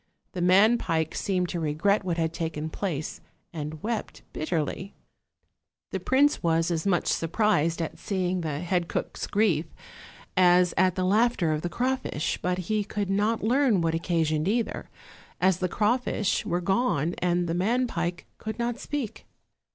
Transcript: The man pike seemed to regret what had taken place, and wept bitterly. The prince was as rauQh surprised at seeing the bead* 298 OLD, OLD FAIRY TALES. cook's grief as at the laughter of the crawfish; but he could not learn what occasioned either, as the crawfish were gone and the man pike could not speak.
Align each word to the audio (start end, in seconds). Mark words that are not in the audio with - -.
The 0.31 0.41
man 0.41 0.79
pike 0.79 1.13
seemed 1.13 1.47
to 1.49 1.59
regret 1.59 2.03
what 2.03 2.17
had 2.17 2.33
taken 2.33 2.71
place, 2.71 3.21
and 3.53 3.83
wept 3.83 4.23
bitterly. 4.33 4.95
The 5.91 5.99
prince 5.99 6.41
was 6.41 6.71
as 6.71 6.87
rauQh 6.87 7.05
surprised 7.05 7.83
at 7.83 7.99
seeing 7.99 8.41
the 8.41 8.47
bead* 8.47 8.67
298 8.67 8.73
OLD, 8.73 8.81
OLD 8.81 8.89
FAIRY 8.89 9.03
TALES. 9.03 9.11
cook's 9.11 9.27
grief 9.27 9.65
as 10.35 10.73
at 10.75 10.95
the 10.95 11.03
laughter 11.03 11.51
of 11.53 11.61
the 11.61 11.69
crawfish; 11.69 12.39
but 12.41 12.57
he 12.57 12.83
could 12.83 13.11
not 13.11 13.43
learn 13.43 13.81
what 13.81 13.93
occasioned 13.93 14.47
either, 14.47 14.89
as 15.39 15.57
the 15.59 15.69
crawfish 15.69 16.47
were 16.47 16.61
gone 16.61 17.13
and 17.19 17.47
the 17.47 17.53
man 17.53 17.85
pike 17.85 18.25
could 18.39 18.57
not 18.57 18.79
speak. 18.79 19.27